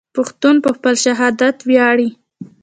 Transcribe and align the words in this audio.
پښتون 0.15 0.55
په 0.63 0.69
خپل 0.75 0.93
شهید 1.03 1.37
ویاړي. 1.69 2.09